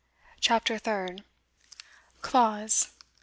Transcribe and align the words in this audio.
CHAPTER 0.39 0.79
THIRD. 0.79 1.23
Clause. 2.23 2.89